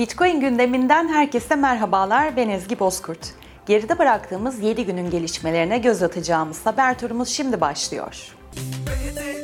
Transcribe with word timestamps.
Bitcoin 0.00 0.40
gündeminden 0.40 1.08
herkese 1.08 1.56
merhabalar. 1.56 2.36
Ben 2.36 2.48
Ezgi 2.48 2.78
Bozkurt. 2.78 3.34
Geride 3.66 3.98
bıraktığımız 3.98 4.60
7 4.62 4.86
günün 4.86 5.10
gelişmelerine 5.10 5.78
göz 5.78 6.02
atacağımız 6.02 6.66
haber 6.66 6.98
turumuz 6.98 7.28
şimdi 7.28 7.60
başlıyor. 7.60 8.36
BTC 8.86 9.39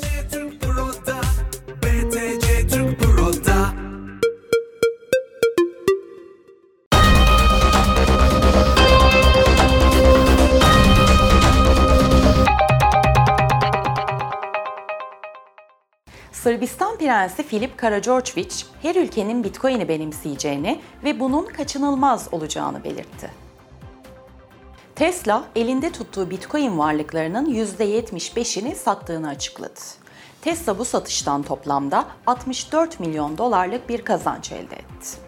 Sırbistan 16.47 16.99
Prensi 16.99 17.43
Filip 17.43 17.79
Karađorđević 17.79 18.65
her 18.83 18.95
ülkenin 18.95 19.45
Bitcoin'i 19.45 19.89
benimseyeceğini 19.89 20.81
ve 21.05 21.21
bunun 21.21 21.47
kaçınılmaz 21.47 22.29
olacağını 22.33 22.85
belirtti. 22.85 23.31
Tesla, 24.95 25.45
elinde 25.57 25.93
tuttuğu 25.93 26.31
Bitcoin 26.31 26.79
varlıklarının 26.79 27.55
%75'ini 27.55 28.75
sattığını 28.75 29.29
açıkladı. 29.29 29.81
Tesla 30.41 30.79
bu 30.79 30.85
satıştan 30.85 31.43
toplamda 31.43 32.07
64 32.27 33.01
milyon 33.01 33.39
dolarlık 33.39 33.89
bir 33.89 34.05
kazanç 34.05 34.53
elde 34.53 34.77
etti. 34.77 35.26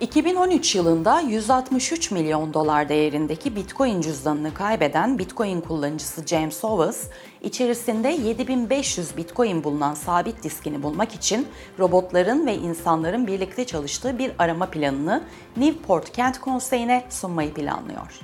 2013 0.00 0.74
yılında 0.74 1.20
163 1.20 2.10
milyon 2.10 2.54
dolar 2.54 2.88
değerindeki 2.88 3.56
Bitcoin 3.56 4.00
cüzdanını 4.00 4.54
kaybeden 4.54 5.18
Bitcoin 5.18 5.60
kullanıcısı 5.60 6.26
James 6.26 6.64
Owens, 6.64 7.04
içerisinde 7.42 8.08
7500 8.08 9.16
Bitcoin 9.16 9.64
bulunan 9.64 9.94
sabit 9.94 10.42
diskini 10.42 10.82
bulmak 10.82 11.14
için 11.14 11.48
robotların 11.78 12.46
ve 12.46 12.54
insanların 12.54 13.26
birlikte 13.26 13.64
çalıştığı 13.64 14.18
bir 14.18 14.32
arama 14.38 14.66
planını 14.66 15.22
Newport 15.56 16.12
Kent 16.12 16.40
Konseyi'ne 16.40 17.04
sunmayı 17.10 17.54
planlıyor. 17.54 18.20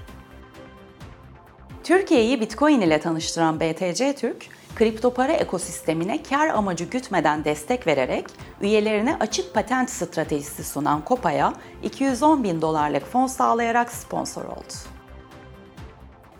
Türkiye'yi 1.84 2.41
Bitcoin 2.41 2.81
ile 2.81 3.00
tanıştıran 3.00 3.61
BTC 3.61 4.15
Türk, 4.17 4.47
kripto 4.75 5.15
para 5.15 5.33
ekosistemine 5.33 6.23
kar 6.23 6.48
amacı 6.48 6.84
gütmeden 6.84 7.45
destek 7.45 7.87
vererek 7.87 8.27
üyelerine 8.61 9.17
açık 9.20 9.55
patent 9.55 9.91
stratejisi 9.91 10.65
sunan 10.65 11.05
Kopa'ya 11.05 11.55
210 11.83 12.45
bin 12.45 12.62
dolarlık 12.62 13.06
fon 13.06 13.27
sağlayarak 13.27 13.93
sponsor 13.93 14.45
oldu. 14.45 14.75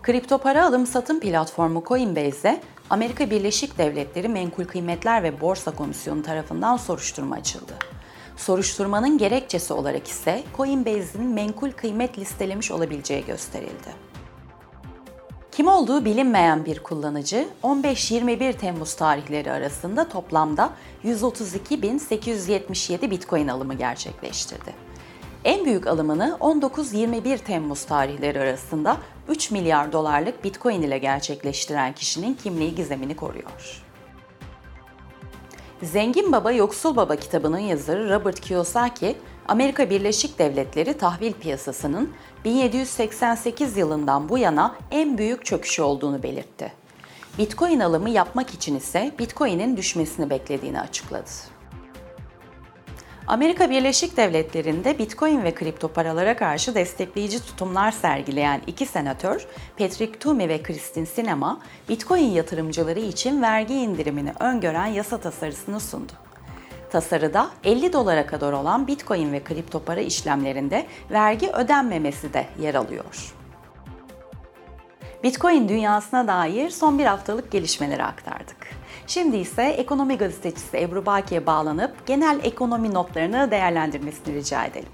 Kripto 0.01 0.37
para 0.37 0.65
alım 0.65 0.87
satım 0.87 1.19
platformu 1.19 1.83
Coinbase'e 1.87 2.61
Amerika 2.89 3.29
Birleşik 3.29 3.77
Devletleri 3.77 4.27
Menkul 4.27 4.65
Kıymetler 4.65 5.23
ve 5.23 5.41
Borsa 5.41 5.71
Komisyonu 5.71 6.23
tarafından 6.23 6.77
soruşturma 6.77 7.35
açıldı. 7.35 7.73
Soruşturmanın 8.37 9.17
gerekçesi 9.17 9.73
olarak 9.73 10.07
ise 10.07 10.43
Coinbase'in 10.57 11.25
menkul 11.25 11.71
kıymet 11.71 12.19
listelemiş 12.19 12.71
olabileceği 12.71 13.25
gösterildi. 13.25 14.12
Kim 15.55 15.67
olduğu 15.67 16.05
bilinmeyen 16.05 16.65
bir 16.65 16.79
kullanıcı 16.79 17.47
15-21 17.63 18.53
Temmuz 18.53 18.93
tarihleri 18.93 19.51
arasında 19.51 20.09
toplamda 20.09 20.69
132.877 21.05 23.11
Bitcoin 23.11 23.47
alımı 23.47 23.73
gerçekleştirdi. 23.73 24.73
En 25.43 25.65
büyük 25.65 25.87
alımını 25.87 26.37
19-21 26.39 27.37
Temmuz 27.37 27.85
tarihleri 27.85 28.39
arasında 28.39 28.97
3 29.29 29.51
milyar 29.51 29.91
dolarlık 29.91 30.43
Bitcoin 30.43 30.81
ile 30.81 30.97
gerçekleştiren 30.97 31.93
kişinin 31.93 32.33
kimliği 32.33 32.75
gizemini 32.75 33.15
koruyor. 33.15 33.82
Zengin 35.83 36.31
Baba 36.31 36.51
Yoksul 36.51 36.95
Baba 36.95 37.15
kitabının 37.15 37.59
yazarı 37.59 38.09
Robert 38.09 38.39
Kiyosaki, 38.39 39.15
Amerika 39.47 39.89
Birleşik 39.89 40.39
Devletleri 40.39 40.97
tahvil 40.97 41.33
piyasasının 41.33 42.13
1788 42.45 43.77
yılından 43.77 44.29
bu 44.29 44.37
yana 44.37 44.75
en 44.91 45.17
büyük 45.17 45.45
çöküşü 45.45 45.81
olduğunu 45.81 46.23
belirtti. 46.23 46.73
Bitcoin 47.37 47.79
alımı 47.79 48.09
yapmak 48.09 48.53
için 48.53 48.75
ise 48.75 49.11
Bitcoin'in 49.19 49.77
düşmesini 49.77 50.29
beklediğini 50.29 50.79
açıkladı. 50.79 51.29
Amerika 53.27 53.69
Birleşik 53.69 54.17
Devletleri'nde 54.17 54.97
Bitcoin 54.99 55.43
ve 55.43 55.53
kripto 55.53 55.87
paralara 55.87 56.35
karşı 56.35 56.75
destekleyici 56.75 57.45
tutumlar 57.45 57.91
sergileyen 57.91 58.61
iki 58.67 58.85
senatör, 58.85 59.47
Patrick 59.77 60.19
Toomey 60.19 60.49
ve 60.49 60.63
Kristin 60.63 61.05
Sinema, 61.05 61.59
Bitcoin 61.89 62.29
yatırımcıları 62.29 62.99
için 62.99 63.41
vergi 63.41 63.73
indirimini 63.73 64.33
öngören 64.39 64.85
yasa 64.85 65.17
tasarısını 65.17 65.79
sundu. 65.79 66.11
Tasarıda 66.91 67.49
50 67.63 67.93
dolara 67.93 68.25
kadar 68.25 68.53
olan 68.53 68.87
Bitcoin 68.87 69.33
ve 69.33 69.43
kripto 69.43 69.83
para 69.83 70.01
işlemlerinde 70.01 70.85
vergi 71.11 71.49
ödenmemesi 71.49 72.33
de 72.33 72.45
yer 72.61 72.75
alıyor. 72.75 73.33
Bitcoin 75.23 75.69
dünyasına 75.69 76.27
dair 76.27 76.69
son 76.69 76.99
bir 76.99 77.05
haftalık 77.05 77.51
gelişmeleri 77.51 78.03
aktardık. 78.03 78.62
Şimdi 79.07 79.37
ise 79.37 79.63
ekonomi 79.63 80.17
gazetecisi 80.17 80.77
Ebru 80.77 81.05
Baki'ye 81.05 81.45
bağlanıp 81.45 82.07
genel 82.07 82.39
ekonomi 82.43 82.93
notlarını 82.93 83.51
değerlendirmesini 83.51 84.35
rica 84.35 84.65
edelim. 84.65 84.89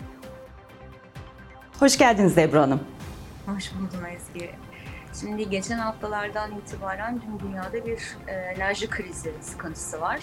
Hoş 1.80 1.98
geldiniz 1.98 2.38
Ebru 2.38 2.60
Hanım. 2.60 2.80
Hoş 3.46 3.72
buldum 3.74 4.06
Ezgi. 4.06 4.50
Şimdi 5.20 5.50
geçen 5.50 5.78
haftalardan 5.78 6.52
itibaren 6.52 7.20
tüm 7.20 7.40
dünyada 7.40 7.86
bir 7.86 8.18
e, 8.28 8.32
enerji 8.32 8.90
krizi 8.90 9.34
sıkıntısı 9.42 10.02
var. 10.02 10.20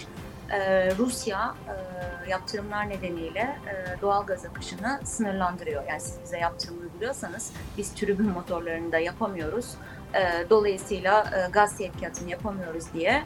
Ee, 0.51 0.97
Rusya 0.97 1.55
e, 1.69 2.31
yaptırımlar 2.31 2.89
nedeniyle 2.89 3.41
e, 3.41 4.01
doğal 4.01 4.27
gaz 4.27 4.45
akışını 4.45 5.01
sınırlandırıyor. 5.05 5.85
Yani 5.89 6.01
siz 6.01 6.23
bize 6.23 6.39
yaptırım 6.39 6.81
uyguluyorsanız 6.81 7.53
biz 7.79 7.95
tribün 7.95 8.29
motorlarında 8.29 8.99
yapamıyoruz. 8.99 9.75
E, 10.15 10.51
dolayısıyla 10.51 11.27
gaz 11.53 11.73
sevkiyatını 11.77 12.31
yapamıyoruz 12.31 12.85
diye 12.95 13.23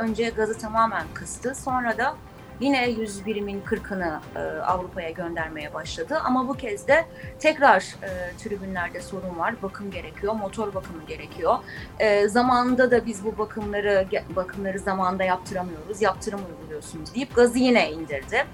önce 0.00 0.28
gazı 0.28 0.58
tamamen 0.58 1.04
kıstı. 1.14 1.54
Sonra 1.54 1.98
da 1.98 2.14
Yine 2.60 2.90
100 2.90 3.26
birimin 3.26 3.62
40'ını 3.62 4.20
e, 4.36 4.60
Avrupa'ya 4.60 5.10
göndermeye 5.10 5.74
başladı. 5.74 6.18
Ama 6.24 6.48
bu 6.48 6.54
kez 6.54 6.88
de 6.88 7.04
tekrar 7.38 7.96
e, 8.02 8.36
tribünlerde 8.36 9.00
sorun 9.00 9.38
var. 9.38 9.54
Bakım 9.62 9.90
gerekiyor, 9.90 10.34
motor 10.34 10.74
bakımı 10.74 11.04
gerekiyor. 11.08 11.58
E, 11.98 12.28
zamanında 12.28 12.90
da 12.90 13.06
biz 13.06 13.24
bu 13.24 13.38
bakımları 13.38 14.06
bakımları 14.36 14.78
zamanında 14.78 15.24
yaptıramıyoruz. 15.24 16.02
Yaptırım 16.02 16.40
uyguluyorsunuz 16.50 17.14
deyip 17.14 17.34
gazı 17.34 17.58
yine 17.58 17.92
indirdi. 17.92 18.44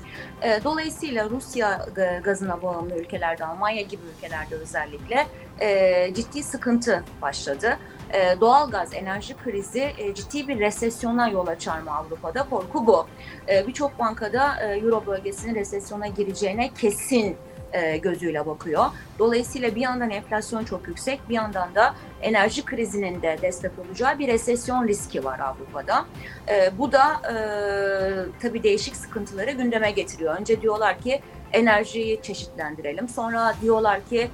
E, 0.42 0.64
dolayısıyla 0.64 1.30
Rusya 1.30 1.86
gazına 2.24 2.62
bağımlı 2.62 2.94
ülkelerde, 2.94 3.44
Almanya 3.44 3.82
gibi 3.82 4.02
ülkelerde 4.16 4.54
özellikle 4.54 5.26
e, 5.60 6.14
ciddi 6.14 6.42
sıkıntı 6.42 7.04
başladı. 7.22 7.78
E, 8.14 8.40
doğalgaz 8.40 8.94
enerji 8.94 9.34
krizi 9.44 9.92
e, 9.98 10.14
ciddi 10.14 10.48
bir 10.48 10.58
resesyona 10.58 11.28
yol 11.28 11.46
açar 11.46 11.78
mı 11.80 11.94
Avrupa'da? 11.96 12.46
Korku 12.50 12.86
bu. 12.86 13.06
E, 13.48 13.66
Birçok 13.66 13.98
bankada 13.98 14.56
e, 14.62 14.78
Euro 14.78 15.06
bölgesinin 15.06 15.54
resesyona 15.54 16.06
gireceğine 16.06 16.70
kesin 16.74 17.36
e, 17.72 17.96
gözüyle 17.96 18.46
bakıyor. 18.46 18.84
Dolayısıyla 19.18 19.74
bir 19.74 19.80
yandan 19.80 20.10
enflasyon 20.10 20.64
çok 20.64 20.88
yüksek, 20.88 21.28
bir 21.28 21.34
yandan 21.34 21.74
da 21.74 21.94
enerji 22.22 22.64
krizinin 22.64 23.22
de 23.22 23.38
destek 23.42 23.72
olacağı 23.78 24.18
bir 24.18 24.28
resesyon 24.28 24.88
riski 24.88 25.24
var 25.24 25.38
Avrupa'da. 25.40 26.04
E, 26.48 26.78
bu 26.78 26.92
da 26.92 27.04
e, 27.12 27.34
tabii 28.42 28.62
değişik 28.62 28.96
sıkıntıları 28.96 29.50
gündeme 29.50 29.90
getiriyor. 29.90 30.36
Önce 30.40 30.62
diyorlar 30.62 30.98
ki 30.98 31.20
enerjiyi 31.52 32.22
çeşitlendirelim. 32.22 33.08
Sonra 33.08 33.54
diyorlar 33.62 34.04
ki 34.04 34.30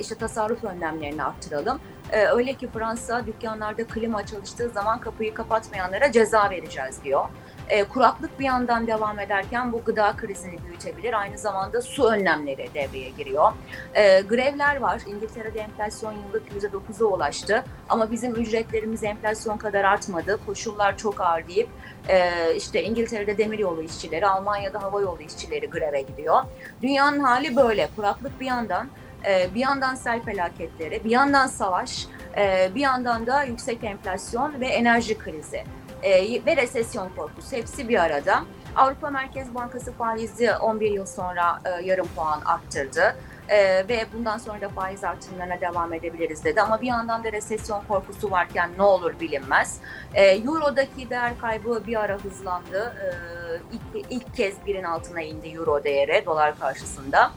işte 0.00 0.14
tasarruf 0.14 0.64
önlemlerini 0.64 1.24
arttıralım. 1.24 1.80
E, 2.12 2.26
öyle 2.26 2.54
ki 2.54 2.68
Fransa 2.68 3.26
dükkanlarda 3.26 3.84
klima 3.84 4.26
çalıştığı 4.26 4.70
zaman 4.70 5.00
kapıyı 5.00 5.34
kapatmayanlara 5.34 6.12
ceza 6.12 6.50
vereceğiz 6.50 7.04
diyor. 7.04 7.24
E, 7.68 7.84
kuraklık 7.84 8.40
bir 8.40 8.44
yandan 8.44 8.86
devam 8.86 9.18
ederken 9.18 9.72
bu 9.72 9.84
gıda 9.84 10.16
krizini 10.16 10.64
büyütebilir. 10.66 11.20
Aynı 11.20 11.38
zamanda 11.38 11.82
su 11.82 12.04
önlemleri 12.04 12.68
devreye 12.74 13.10
giriyor. 13.10 13.52
E, 13.94 14.20
grevler 14.20 14.76
var. 14.76 15.02
İngiltere'de 15.06 15.60
enflasyon 15.60 16.12
yıllık 16.12 16.42
%9'a 16.52 17.06
ulaştı. 17.06 17.64
Ama 17.88 18.10
bizim 18.10 18.34
ücretlerimiz 18.34 19.04
enflasyon 19.04 19.56
kadar 19.56 19.84
artmadı. 19.84 20.38
Koşullar 20.46 20.96
çok 20.96 21.20
ağır 21.20 21.48
deyip 21.48 21.68
e, 22.08 22.30
işte 22.56 22.82
İngiltere'de 22.82 23.38
demiryolu 23.38 23.82
işçileri, 23.82 24.26
Almanya'da 24.26 24.82
havayolu 24.82 25.22
işçileri 25.22 25.70
greve 25.70 26.02
gidiyor. 26.02 26.42
Dünyanın 26.82 27.20
hali 27.20 27.56
böyle. 27.56 27.88
Kuraklık 27.96 28.40
bir 28.40 28.46
yandan 28.46 28.88
e, 29.28 29.54
bir 29.54 29.60
yandan 29.60 29.94
sel 29.94 30.22
felaketleri, 30.22 31.04
bir 31.04 31.10
yandan 31.10 31.46
savaş, 31.46 32.06
e, 32.36 32.70
bir 32.74 32.80
yandan 32.80 33.26
da 33.26 33.42
yüksek 33.42 33.84
enflasyon 33.84 34.60
ve 34.60 34.66
enerji 34.66 35.18
krizi 35.18 35.64
e, 36.02 36.44
ve 36.46 36.56
resesyon 36.56 37.08
korkusu 37.16 37.56
hepsi 37.56 37.88
bir 37.88 38.02
arada. 38.02 38.44
Avrupa 38.76 39.10
Merkez 39.10 39.54
Bankası 39.54 39.92
faizi 39.92 40.54
11 40.54 40.90
yıl 40.90 41.06
sonra 41.06 41.58
yarım 41.84 42.06
puan 42.16 42.40
arttırdı. 42.40 43.14
Ee, 43.50 43.84
ve 43.88 44.06
bundan 44.14 44.38
sonra 44.38 44.60
da 44.60 44.68
faiz 44.68 45.04
artımlarına 45.04 45.60
devam 45.60 45.92
edebiliriz 45.92 46.44
dedi. 46.44 46.62
Ama 46.62 46.80
bir 46.80 46.86
yandan 46.86 47.24
da 47.24 47.32
resesyon 47.32 47.82
korkusu 47.88 48.30
varken 48.30 48.70
ne 48.76 48.82
olur 48.82 49.14
bilinmez. 49.20 49.80
Ee, 50.14 50.24
Euro'daki 50.24 51.10
değer 51.10 51.38
kaybı 51.38 51.82
bir 51.86 52.00
ara 52.00 52.18
hızlandı. 52.18 52.94
Ee, 53.02 53.60
ilk, 53.72 54.06
ilk 54.10 54.34
kez 54.34 54.54
birin 54.66 54.84
altına 54.84 55.20
indi 55.20 55.48
Euro 55.48 55.84
değeri 55.84 56.22
dolar 56.26 56.58
karşısında. 56.58 57.30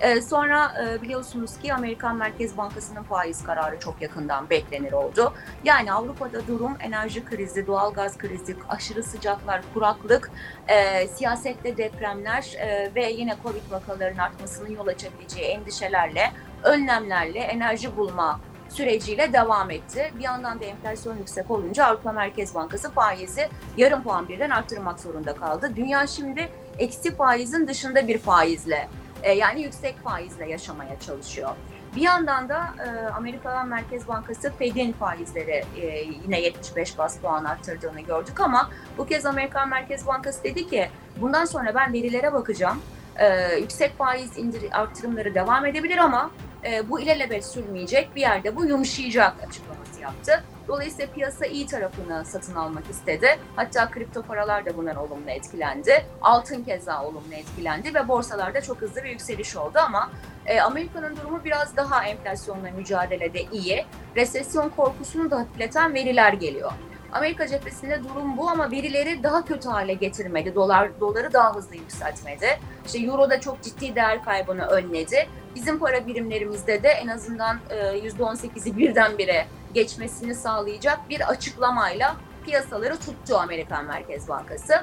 Ee, 0.00 0.20
sonra 0.22 0.72
e, 0.84 1.02
biliyorsunuz 1.02 1.58
ki 1.58 1.74
Amerikan 1.74 2.16
Merkez 2.16 2.56
Bankası'nın 2.56 3.02
faiz 3.02 3.44
kararı 3.44 3.80
çok 3.80 4.02
yakından 4.02 4.50
beklenir 4.50 4.92
oldu. 4.92 5.32
Yani 5.64 5.92
Avrupa'da 5.92 6.46
durum 6.46 6.76
enerji 6.80 7.24
krizi, 7.24 7.66
doğal 7.66 7.94
gaz 7.94 8.18
krizi, 8.18 8.56
aşırı 8.68 9.02
sıcaklar, 9.02 9.62
kuraklık, 9.74 10.30
e, 10.68 11.08
siyasette 11.08 11.76
depremler 11.76 12.54
e, 12.58 12.94
ve 12.94 13.10
yine 13.10 13.36
Covid 13.42 13.70
vakalarının 13.70 14.18
artmasının 14.18 14.70
yol 14.70 14.86
açabileceği 14.86 15.46
endişelerle, 15.46 16.32
önlemlerle 16.62 17.38
enerji 17.38 17.96
bulma 17.96 18.40
süreciyle 18.68 19.32
devam 19.32 19.70
etti. 19.70 20.12
Bir 20.18 20.24
yandan 20.24 20.60
da 20.60 20.64
enflasyon 20.64 21.16
yüksek 21.16 21.50
olunca 21.50 21.86
Avrupa 21.86 22.12
Merkez 22.12 22.54
Bankası 22.54 22.90
faizi 22.90 23.48
yarım 23.76 24.02
puan 24.02 24.28
birden 24.28 24.50
arttırmak 24.50 25.00
zorunda 25.00 25.34
kaldı. 25.34 25.72
Dünya 25.76 26.06
şimdi 26.06 26.48
eksi 26.78 27.16
faizin 27.16 27.66
dışında 27.66 28.08
bir 28.08 28.18
faizle 28.18 28.88
e, 29.22 29.32
yani 29.32 29.62
yüksek 29.62 29.98
faizle 30.04 30.50
yaşamaya 30.50 31.00
çalışıyor. 31.00 31.50
Bir 31.96 32.00
yandan 32.00 32.48
da 32.48 32.74
e, 32.86 33.08
Amerika 33.08 33.64
Merkez 33.64 34.08
Bankası 34.08 34.52
Fed'in 34.58 34.92
faizleri 34.92 35.64
e, 35.80 35.86
yine 36.24 36.40
75 36.40 36.98
bas 36.98 37.18
puan 37.18 37.44
arttırdığını 37.44 38.00
gördük 38.00 38.40
ama 38.40 38.70
bu 38.98 39.06
kez 39.06 39.26
Amerikan 39.26 39.68
Merkez 39.68 40.06
Bankası 40.06 40.44
dedi 40.44 40.68
ki 40.68 40.88
bundan 41.20 41.44
sonra 41.44 41.74
ben 41.74 41.92
verilere 41.92 42.32
bakacağım. 42.32 42.82
E, 43.16 43.54
yüksek 43.54 43.98
faiz 43.98 44.38
indir 44.38 44.62
arttırımları 44.72 45.34
devam 45.34 45.66
edebilir 45.66 45.98
ama 45.98 46.30
e, 46.64 46.90
bu 46.90 47.00
ilelebet 47.00 47.44
sürmeyecek 47.46 48.16
bir 48.16 48.20
yerde 48.20 48.56
bu 48.56 48.64
yumuşayacak 48.64 49.34
açıklaması 49.48 50.00
yaptı. 50.00 50.44
Dolayısıyla 50.68 51.12
piyasa 51.12 51.46
iyi 51.46 51.66
tarafını 51.66 52.24
satın 52.24 52.54
almak 52.54 52.90
istedi. 52.90 53.38
Hatta 53.56 53.90
kripto 53.90 54.22
paralar 54.22 54.66
da 54.66 54.76
bundan 54.76 54.96
olumlu 54.96 55.30
etkilendi. 55.30 56.06
Altın 56.22 56.64
keza 56.64 57.04
olumlu 57.04 57.34
etkilendi 57.34 57.94
ve 57.94 58.08
borsalarda 58.08 58.60
çok 58.60 58.80
hızlı 58.80 59.04
bir 59.04 59.08
yükseliş 59.08 59.56
oldu 59.56 59.78
ama 59.78 60.10
e, 60.46 60.60
Amerika'nın 60.60 61.16
durumu 61.16 61.44
biraz 61.44 61.76
daha 61.76 62.04
enflasyonla 62.04 62.70
mücadelede 62.70 63.42
iyi. 63.52 63.84
Resesyon 64.16 64.68
korkusunu 64.68 65.30
da 65.30 65.38
hafifleten 65.38 65.94
veriler 65.94 66.32
geliyor. 66.32 66.72
Amerika 67.12 67.46
cephesinde 67.48 68.04
durum 68.04 68.36
bu 68.36 68.50
ama 68.50 68.70
verileri 68.70 69.22
daha 69.22 69.44
kötü 69.44 69.68
hale 69.68 69.94
getirmedi. 69.94 70.54
Dolar 70.54 71.00
doları 71.00 71.32
daha 71.32 71.54
hızlı 71.54 71.76
yükseltmedi. 71.76 72.46
İşte 72.86 72.98
euro 72.98 73.30
da 73.30 73.40
çok 73.40 73.62
ciddi 73.62 73.94
değer 73.94 74.24
kaybını 74.24 74.66
önledi. 74.66 75.28
Bizim 75.54 75.78
para 75.78 76.06
birimlerimizde 76.06 76.82
de 76.82 76.88
en 76.88 77.08
azından 77.08 77.58
e, 77.70 77.76
%18'i 77.76 78.76
birdenbire 78.76 79.46
geçmesini 79.74 80.34
sağlayacak 80.34 81.08
bir 81.08 81.28
açıklamayla 81.28 82.16
piyasaları 82.44 82.96
tuttu 82.96 83.36
Amerikan 83.36 83.84
Merkez 83.84 84.28
Bankası. 84.28 84.74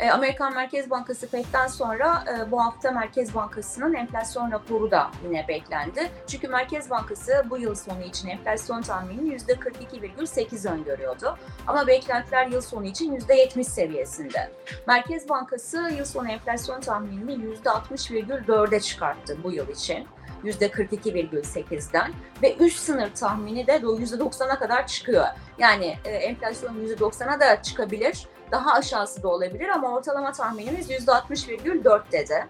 E, 0.00 0.10
Amerikan 0.10 0.54
Merkez 0.54 0.90
Bankası 0.90 1.26
FED'den 1.26 1.66
sonra 1.66 2.24
e, 2.28 2.50
bu 2.50 2.64
hafta 2.64 2.90
Merkez 2.90 3.34
Bankası'nın 3.34 3.94
enflasyon 3.94 4.50
raporu 4.50 4.90
da 4.90 5.10
yine 5.24 5.48
beklendi. 5.48 6.10
Çünkü 6.26 6.48
Merkez 6.48 6.90
Bankası 6.90 7.44
bu 7.50 7.58
yıl 7.58 7.74
sonu 7.74 8.02
için 8.02 8.28
enflasyon 8.28 8.82
tahminini 8.82 9.34
%42,8 9.34 10.72
öngörüyordu. 10.72 11.38
Ama 11.66 11.86
beklentiler 11.86 12.46
yıl 12.46 12.60
sonu 12.60 12.86
için 12.86 13.16
%70 13.16 13.64
seviyesinde. 13.64 14.52
Merkez 14.86 15.28
Bankası 15.28 15.90
yıl 15.98 16.04
sonu 16.04 16.28
enflasyon 16.28 16.80
tahminini 16.80 17.56
%60,4'e 17.64 18.80
çıkarttı 18.80 19.36
bu 19.44 19.52
yıl 19.52 19.68
için. 19.68 20.06
%42,8'den 20.44 22.12
ve 22.42 22.56
üst 22.56 22.78
sınır 22.78 23.14
tahmini 23.14 23.66
de 23.66 23.76
%90'a 23.76 24.58
kadar 24.58 24.86
çıkıyor. 24.86 25.26
Yani 25.58 25.96
e, 26.04 26.10
enflasyon 26.10 26.74
%90'a 26.74 27.40
da 27.40 27.62
çıkabilir, 27.62 28.26
daha 28.50 28.72
aşağısı 28.72 29.22
da 29.22 29.28
olabilir 29.28 29.68
ama 29.68 29.94
ortalama 29.94 30.32
tahminimiz 30.32 30.90
%60,4 30.90 32.12
dedi. 32.12 32.46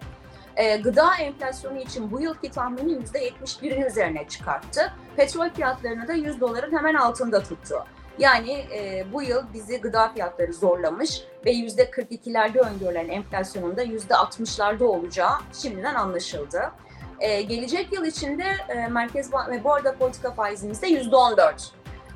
E, 0.56 0.76
gıda 0.76 1.16
enflasyonu 1.16 1.78
için 1.78 2.10
bu 2.10 2.20
yılki 2.20 2.50
tahmini 2.50 2.92
%71'in 2.92 3.82
üzerine 3.82 4.28
çıkarttı. 4.28 4.92
Petrol 5.16 5.50
fiyatlarını 5.50 6.08
da 6.08 6.12
100 6.12 6.40
doların 6.40 6.76
hemen 6.76 6.94
altında 6.94 7.42
tuttu. 7.42 7.84
Yani 8.18 8.52
e, 8.52 9.06
bu 9.12 9.22
yıl 9.22 9.42
bizi 9.54 9.80
gıda 9.80 10.08
fiyatları 10.08 10.52
zorlamış 10.52 11.22
ve 11.46 11.52
%42'lerde 11.52 12.58
öngörülen 12.58 13.08
enflasyonun 13.08 13.76
da 13.76 13.84
%60'larda 13.84 14.84
olacağı 14.84 15.32
şimdiden 15.62 15.94
anlaşıldı. 15.94 16.72
E, 17.20 17.42
gelecek 17.42 17.92
yıl 17.92 18.04
içinde 18.04 18.44
e, 18.68 18.88
Merkez 18.88 19.32
Bank 19.32 19.48
ve 19.50 19.64
bu 19.64 19.72
arada 19.72 19.94
politika 19.94 20.30
faizimiz 20.30 20.82
de 20.82 20.88
%14. 20.88 21.52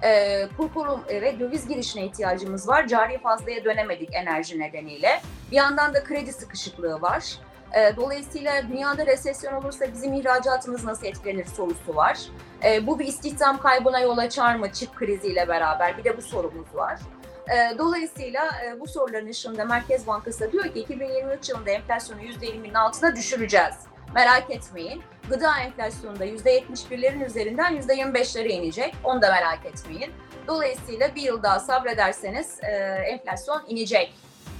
E, 0.02 0.42
kur 0.56 0.70
ve 1.08 1.40
döviz 1.40 1.68
girişine 1.68 2.04
ihtiyacımız 2.04 2.68
var. 2.68 2.86
Cari 2.86 3.18
fazlaya 3.18 3.64
dönemedik 3.64 4.14
enerji 4.14 4.58
nedeniyle. 4.58 5.20
Bir 5.50 5.56
yandan 5.56 5.94
da 5.94 6.04
kredi 6.04 6.32
sıkışıklığı 6.32 7.02
var. 7.02 7.38
E, 7.74 7.96
dolayısıyla 7.96 8.68
dünyada 8.68 9.06
resesyon 9.06 9.52
olursa 9.52 9.92
bizim 9.92 10.14
ihracatımız 10.14 10.84
nasıl 10.84 11.06
etkilenir 11.06 11.44
sorusu 11.44 11.96
var. 11.96 12.18
E, 12.64 12.86
bu 12.86 12.98
bir 12.98 13.06
istihdam 13.06 13.60
kaybına 13.60 14.00
yol 14.00 14.18
açar 14.18 14.54
mı 14.54 14.72
çip 14.72 14.96
kriziyle 14.96 15.48
beraber? 15.48 15.98
Bir 15.98 16.04
de 16.04 16.16
bu 16.16 16.22
sorumuz 16.22 16.74
var. 16.74 17.00
E, 17.48 17.78
dolayısıyla 17.78 18.44
e, 18.66 18.80
bu 18.80 18.86
soruların 18.86 19.28
ışığında 19.28 19.64
Merkez 19.64 20.06
Bankası 20.06 20.40
da 20.40 20.52
diyor 20.52 20.64
ki 20.64 20.80
2023 20.80 21.48
yılında 21.48 21.70
enflasyonu 21.70 22.20
%20'nin 22.20 22.74
altına 22.74 23.16
düşüreceğiz. 23.16 23.74
Merak 24.14 24.50
etmeyin. 24.50 25.02
Gıda 25.28 25.58
enflasyonunda 25.58 26.26
%71'lerin 26.26 27.25
üzerinden 27.26 27.76
%25'lere 27.76 28.48
inecek. 28.48 28.94
Onu 29.04 29.22
da 29.22 29.30
merak 29.30 29.66
etmeyin. 29.66 30.12
Dolayısıyla 30.46 31.14
bir 31.14 31.22
yıl 31.22 31.42
daha 31.42 31.60
sabrederseniz 31.60 32.58
e, 32.62 32.70
enflasyon 33.06 33.62
inecek 33.69 34.14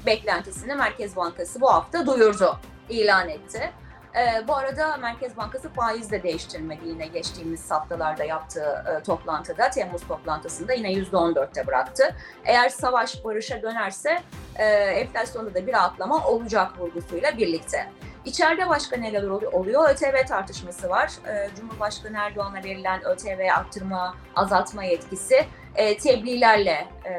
beklentisini 0.07 0.75
Merkez 0.75 1.17
Bankası 1.17 1.61
bu 1.61 1.73
hafta 1.73 2.07
duyurdu, 2.07 2.59
ilan 2.89 3.29
etti. 3.29 3.71
E, 4.17 4.49
bu 4.49 4.57
arada 4.57 4.97
Merkez 4.97 5.37
Bankası 5.37 5.69
faiz 5.69 6.11
de 6.11 6.23
değiştirmedi 6.23 6.89
yine 6.89 7.07
geçtiğimiz 7.07 7.71
haftalarda 7.71 8.25
yaptığı 8.25 8.85
e, 8.89 9.03
toplantıda, 9.03 9.71
Temmuz 9.71 10.09
toplantısında 10.09 10.73
yine 10.73 10.93
%14'te 10.93 11.67
bıraktı. 11.67 12.17
Eğer 12.45 12.69
savaş 12.69 13.25
barışa 13.25 13.63
dönerse 13.63 14.19
e, 14.57 14.65
enflasyonda 14.75 15.55
da 15.55 15.67
bir 15.67 15.85
atlama 15.85 16.27
olacak 16.27 16.81
vurgusuyla 16.81 17.39
birlikte. 17.39 17.87
İçeride 18.25 18.69
başka 18.69 18.97
neler 18.97 19.23
oluyor? 19.23 19.91
ÖTV 19.91 20.27
tartışması 20.27 20.89
var. 20.89 21.13
Ee, 21.29 21.49
Cumhurbaşkanı 21.57 22.17
Erdoğan'a 22.19 22.65
verilen 22.65 23.05
ÖTV 23.05 23.49
arttırma, 23.59 24.17
azaltma 24.37 24.85
yetkisi 24.85 25.47
e, 25.75 25.97
tebliğlerle 25.97 26.87
e, 27.05 27.15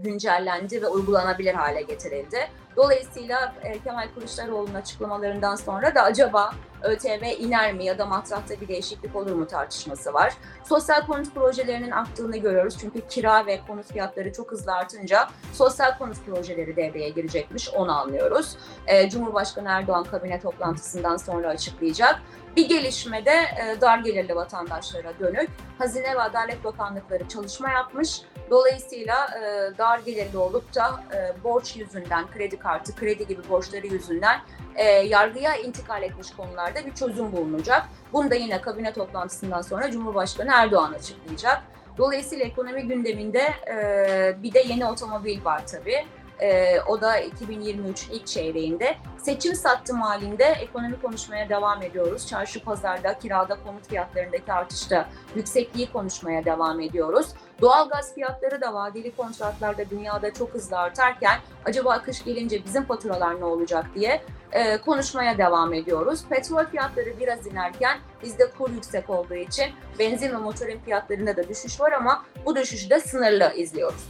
güncellendi 0.00 0.82
ve 0.82 0.86
uygulanabilir 0.88 1.54
hale 1.54 1.82
getirildi. 1.82 2.48
Dolayısıyla 2.76 3.54
e, 3.62 3.78
Kemal 3.78 4.08
Kılıçdaroğlu'nun 4.14 4.74
açıklamalarından 4.74 5.56
sonra 5.56 5.94
da 5.94 6.02
acaba 6.02 6.52
ÖTV 6.82 7.22
iner 7.38 7.72
mi 7.74 7.84
ya 7.84 7.98
da 7.98 8.06
matrahta 8.06 8.60
bir 8.60 8.68
değişiklik 8.68 9.16
olur 9.16 9.32
mu 9.32 9.46
tartışması 9.46 10.14
var. 10.14 10.34
Sosyal 10.64 11.06
konut 11.06 11.34
projelerinin 11.34 11.90
arttığını 11.90 12.36
görüyoruz 12.36 12.76
çünkü 12.80 13.08
kira 13.08 13.46
ve 13.46 13.60
konut 13.68 13.92
fiyatları 13.92 14.32
çok 14.32 14.52
hızlı 14.52 14.72
artınca 14.72 15.28
sosyal 15.52 15.98
konut 15.98 16.26
projeleri 16.26 16.76
devreye 16.76 17.08
girecekmiş 17.08 17.68
onu 17.68 17.98
anlıyoruz. 17.98 18.56
E, 18.86 19.10
Cumhurbaşkanı 19.10 19.68
Erdoğan 19.68 20.04
kabine 20.04 20.40
toplantısından 20.40 21.16
sonra 21.16 21.48
açıklayacak. 21.48 22.22
Bir 22.56 22.68
gelişmede 22.68 23.30
e, 23.30 23.80
dar 23.80 23.98
gelirli 23.98 24.36
vatandaşlara 24.36 25.18
dönük 25.20 25.50
Hazine 25.78 26.14
ve 26.14 26.20
Adalet 26.20 26.64
Bakanlıkları 26.64 27.28
çalışma 27.28 27.70
yapmış. 27.70 28.22
Dolayısıyla 28.50 29.26
e, 29.26 29.78
dar 29.78 29.98
gelirli 29.98 30.38
olup 30.38 30.74
da 30.74 31.00
e, 31.14 31.44
borç 31.44 31.76
yüzünden, 31.76 32.30
kredi 32.30 32.58
kartı, 32.66 32.94
kredi 32.94 33.26
gibi 33.26 33.48
borçları 33.48 33.86
yüzünden 33.86 34.40
e, 34.74 34.84
yargıya 34.84 35.56
intikal 35.56 36.02
etmiş 36.02 36.30
konularda 36.30 36.86
bir 36.86 36.94
çözüm 36.94 37.32
bulunacak. 37.32 37.88
Bunu 38.12 38.30
da 38.30 38.34
yine 38.34 38.60
kabine 38.60 38.92
toplantısından 38.92 39.62
sonra 39.62 39.90
Cumhurbaşkanı 39.90 40.50
Erdoğan 40.54 40.92
açıklayacak. 40.92 41.62
Dolayısıyla 41.98 42.44
ekonomi 42.44 42.82
gündeminde 42.82 43.54
e, 43.70 44.42
bir 44.42 44.54
de 44.54 44.60
yeni 44.68 44.86
otomobil 44.86 45.44
var 45.44 45.66
tabii. 45.66 46.06
E, 46.40 46.80
o 46.80 47.00
da 47.00 47.18
2023 47.18 48.08
ilk 48.12 48.26
çeyreğinde. 48.26 48.96
Seçim 49.18 49.54
sattım 49.54 50.00
halinde 50.00 50.44
ekonomi 50.44 51.00
konuşmaya 51.02 51.48
devam 51.48 51.82
ediyoruz. 51.82 52.26
Çarşı 52.26 52.64
pazarda, 52.64 53.18
kirada, 53.18 53.56
konut 53.64 53.88
fiyatlarındaki 53.88 54.52
artışta 54.52 55.08
yüksekliği 55.36 55.92
konuşmaya 55.92 56.44
devam 56.44 56.80
ediyoruz. 56.80 57.26
Doğal 57.60 57.88
gaz 57.88 58.14
fiyatları 58.14 58.60
da 58.60 58.74
vadeli 58.74 59.16
kontratlarda 59.16 59.90
dünyada 59.90 60.34
çok 60.34 60.54
hızlı 60.54 60.78
artarken 60.78 61.38
acaba 61.64 62.02
kış 62.02 62.24
gelince 62.24 62.64
bizim 62.64 62.84
faturalar 62.84 63.40
ne 63.40 63.44
olacak 63.44 63.86
diye 63.94 64.22
e, 64.52 64.78
konuşmaya 64.78 65.38
devam 65.38 65.74
ediyoruz. 65.74 66.20
Petrol 66.28 66.64
fiyatları 66.64 67.20
biraz 67.20 67.46
inerken 67.46 67.98
bizde 68.22 68.50
kur 68.58 68.70
yüksek 68.70 69.10
olduğu 69.10 69.34
için 69.34 69.66
benzin 69.98 70.32
ve 70.32 70.36
motorin 70.36 70.78
fiyatlarında 70.84 71.36
da 71.36 71.48
düşüş 71.48 71.80
var 71.80 71.92
ama 71.92 72.24
bu 72.46 72.56
düşüşü 72.56 72.90
de 72.90 73.00
sınırlı 73.00 73.52
izliyoruz. 73.56 74.04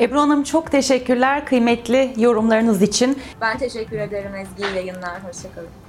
Ebru 0.00 0.20
Hanım 0.20 0.42
çok 0.42 0.70
teşekkürler 0.70 1.46
kıymetli 1.46 2.12
yorumlarınız 2.16 2.82
için. 2.82 3.22
Ben 3.40 3.58
teşekkür 3.58 3.98
ederim 3.98 4.34
Ezgi. 4.34 4.76
Yayınlar. 4.76 5.24
Hoşçakalın. 5.24 5.85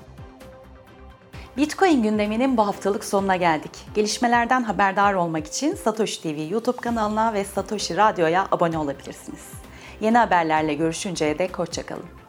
Bitcoin 1.57 2.03
gündeminin 2.03 2.57
bu 2.57 2.67
haftalık 2.67 3.05
sonuna 3.05 3.35
geldik. 3.35 3.71
Gelişmelerden 3.95 4.63
haberdar 4.63 5.13
olmak 5.13 5.47
için 5.47 5.75
Satoshi 5.75 6.21
TV 6.21 6.51
YouTube 6.51 6.77
kanalına 6.77 7.33
ve 7.33 7.43
Satoshi 7.43 7.97
Radyo'ya 7.97 8.47
abone 8.51 8.77
olabilirsiniz. 8.77 9.51
Yeni 10.01 10.17
haberlerle 10.17 10.73
görüşünceye 10.73 11.39
dek 11.39 11.59
hoşçakalın. 11.59 12.26